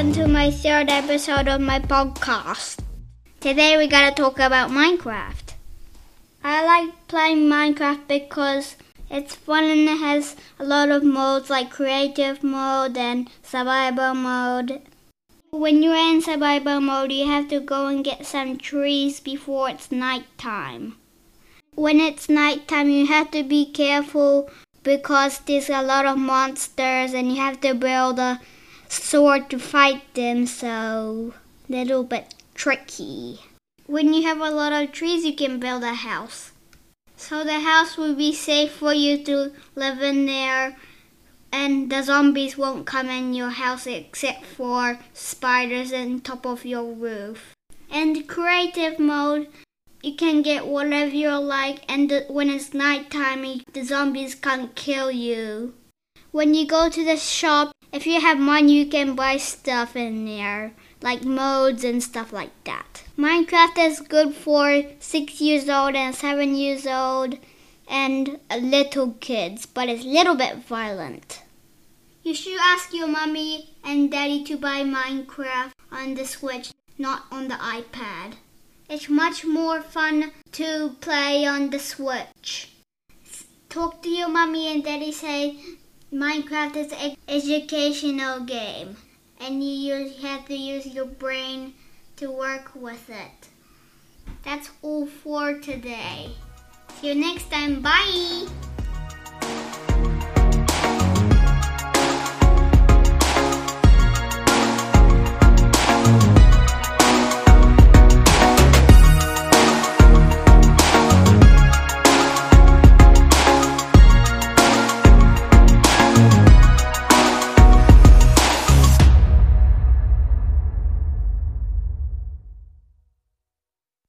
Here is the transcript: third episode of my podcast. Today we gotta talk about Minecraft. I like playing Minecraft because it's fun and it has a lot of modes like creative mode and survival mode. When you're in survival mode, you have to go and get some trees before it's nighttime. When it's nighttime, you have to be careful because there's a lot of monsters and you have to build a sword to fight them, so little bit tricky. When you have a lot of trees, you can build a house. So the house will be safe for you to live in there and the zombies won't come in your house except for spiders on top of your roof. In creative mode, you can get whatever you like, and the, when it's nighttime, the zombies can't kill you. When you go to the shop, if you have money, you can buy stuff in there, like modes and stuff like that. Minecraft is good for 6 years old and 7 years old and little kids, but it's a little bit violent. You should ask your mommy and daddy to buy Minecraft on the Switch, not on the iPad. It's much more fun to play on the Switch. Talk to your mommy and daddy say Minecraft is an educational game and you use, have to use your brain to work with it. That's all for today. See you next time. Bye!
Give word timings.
third 0.00 0.88
episode 0.88 1.46
of 1.46 1.60
my 1.60 1.78
podcast. 1.78 2.78
Today 3.38 3.76
we 3.76 3.86
gotta 3.86 4.14
talk 4.14 4.38
about 4.38 4.70
Minecraft. 4.70 5.52
I 6.42 6.64
like 6.64 7.06
playing 7.06 7.50
Minecraft 7.50 8.08
because 8.08 8.76
it's 9.10 9.34
fun 9.34 9.64
and 9.64 9.86
it 9.86 9.98
has 9.98 10.36
a 10.58 10.64
lot 10.64 10.88
of 10.88 11.04
modes 11.04 11.50
like 11.50 11.70
creative 11.70 12.42
mode 12.42 12.96
and 12.96 13.28
survival 13.42 14.14
mode. 14.14 14.80
When 15.50 15.82
you're 15.82 15.94
in 15.94 16.22
survival 16.22 16.80
mode, 16.80 17.12
you 17.12 17.26
have 17.26 17.48
to 17.48 17.60
go 17.60 17.88
and 17.88 18.02
get 18.02 18.24
some 18.24 18.56
trees 18.56 19.20
before 19.20 19.68
it's 19.68 19.92
nighttime. 19.92 20.96
When 21.74 22.00
it's 22.00 22.30
nighttime, 22.30 22.88
you 22.88 23.06
have 23.06 23.30
to 23.32 23.42
be 23.42 23.66
careful 23.70 24.48
because 24.82 25.40
there's 25.40 25.68
a 25.68 25.82
lot 25.82 26.06
of 26.06 26.16
monsters 26.16 27.12
and 27.12 27.30
you 27.30 27.36
have 27.36 27.60
to 27.60 27.74
build 27.74 28.18
a 28.18 28.40
sword 28.90 29.48
to 29.50 29.58
fight 29.58 30.02
them, 30.14 30.46
so 30.46 31.32
little 31.68 32.04
bit 32.04 32.34
tricky. 32.54 33.40
When 33.86 34.12
you 34.12 34.22
have 34.24 34.40
a 34.40 34.50
lot 34.50 34.72
of 34.72 34.92
trees, 34.92 35.24
you 35.24 35.34
can 35.34 35.58
build 35.58 35.82
a 35.82 35.94
house. 35.94 36.52
So 37.16 37.44
the 37.44 37.60
house 37.60 37.96
will 37.96 38.14
be 38.14 38.34
safe 38.34 38.72
for 38.72 38.92
you 38.92 39.24
to 39.24 39.52
live 39.74 40.02
in 40.02 40.26
there 40.26 40.76
and 41.52 41.90
the 41.90 42.02
zombies 42.02 42.56
won't 42.56 42.86
come 42.86 43.08
in 43.08 43.34
your 43.34 43.50
house 43.50 43.86
except 43.86 44.44
for 44.44 44.98
spiders 45.12 45.92
on 45.92 46.20
top 46.20 46.46
of 46.46 46.64
your 46.64 46.92
roof. 46.92 47.54
In 47.90 48.22
creative 48.24 48.98
mode, 48.98 49.48
you 50.02 50.14
can 50.14 50.42
get 50.42 50.66
whatever 50.66 51.14
you 51.14 51.30
like, 51.36 51.84
and 51.92 52.10
the, 52.10 52.24
when 52.28 52.48
it's 52.48 52.72
nighttime, 52.72 53.60
the 53.72 53.82
zombies 53.82 54.34
can't 54.34 54.74
kill 54.74 55.10
you. 55.10 55.74
When 56.30 56.54
you 56.54 56.66
go 56.66 56.88
to 56.88 57.04
the 57.04 57.16
shop, 57.16 57.72
if 57.92 58.06
you 58.06 58.20
have 58.20 58.38
money, 58.38 58.72
you 58.72 58.86
can 58.86 59.14
buy 59.14 59.36
stuff 59.36 59.96
in 59.96 60.24
there, 60.24 60.72
like 61.02 61.24
modes 61.24 61.84
and 61.84 62.02
stuff 62.02 62.32
like 62.32 62.52
that. 62.64 63.02
Minecraft 63.18 63.78
is 63.78 64.00
good 64.00 64.34
for 64.34 64.82
6 64.98 65.40
years 65.40 65.68
old 65.68 65.94
and 65.94 66.14
7 66.14 66.54
years 66.54 66.86
old 66.86 67.38
and 67.88 68.38
little 68.60 69.12
kids, 69.20 69.66
but 69.66 69.88
it's 69.88 70.04
a 70.04 70.08
little 70.08 70.36
bit 70.36 70.58
violent. 70.58 71.42
You 72.22 72.34
should 72.34 72.58
ask 72.60 72.92
your 72.92 73.08
mommy 73.08 73.70
and 73.82 74.10
daddy 74.10 74.44
to 74.44 74.56
buy 74.56 74.82
Minecraft 74.82 75.72
on 75.90 76.14
the 76.14 76.26
Switch, 76.26 76.72
not 76.98 77.24
on 77.32 77.48
the 77.48 77.54
iPad. 77.54 78.34
It's 78.88 79.08
much 79.08 79.44
more 79.44 79.80
fun 79.80 80.32
to 80.52 80.96
play 81.00 81.46
on 81.46 81.70
the 81.70 81.78
Switch. 81.78 82.72
Talk 83.68 84.02
to 84.02 84.08
your 84.08 84.28
mommy 84.28 84.66
and 84.66 84.84
daddy 84.84 85.12
say 85.12 85.56
Minecraft 86.12 86.76
is 86.76 86.92
an 86.92 87.16
educational 87.28 88.40
game 88.40 88.96
and 89.38 89.62
you 89.62 89.94
use, 89.94 90.20
have 90.22 90.44
to 90.46 90.56
use 90.56 90.86
your 90.86 91.06
brain 91.06 91.74
to 92.16 92.30
work 92.32 92.72
with 92.74 93.08
it. 93.08 93.48
That's 94.42 94.70
all 94.82 95.06
for 95.06 95.54
today. 95.58 96.32
See 97.00 97.08
you 97.08 97.14
next 97.14 97.50
time. 97.50 97.80
Bye! 97.80 98.69